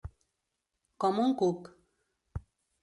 [1.05, 1.71] Com un cuc.